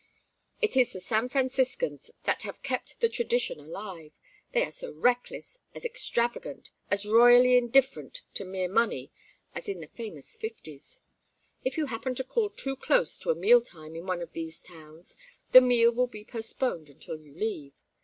It 0.63 0.75
is 0.75 0.93
the 0.93 0.99
San 0.99 1.29
Franciscans 1.29 2.09
that 2.23 2.41
have 2.41 2.63
kept 2.63 2.99
the 3.01 3.07
tradition 3.07 3.59
alive; 3.59 4.11
they 4.51 4.63
are 4.63 4.65
as 4.65 4.83
reckless, 4.95 5.59
as 5.75 5.85
extravagant, 5.85 6.71
as 6.89 7.05
royally 7.05 7.55
indifferent 7.55 8.23
to 8.33 8.43
mere 8.43 8.67
money 8.67 9.11
as 9.53 9.69
in 9.69 9.79
the 9.79 9.85
famous 9.85 10.35
Fifties. 10.35 11.01
If 11.63 11.77
you 11.77 11.85
happen 11.85 12.15
to 12.15 12.23
call 12.23 12.49
too 12.49 12.75
close 12.75 13.15
to 13.19 13.29
a 13.29 13.35
meal 13.35 13.61
time 13.61 13.95
in 13.95 14.07
one 14.07 14.23
of 14.23 14.33
these 14.33 14.63
towns, 14.63 15.17
the 15.51 15.61
meal 15.61 15.91
will 15.91 16.07
be 16.07 16.25
postponed 16.25 16.89
until 16.89 17.19
you 17.19 17.35
leave. 17.35 17.75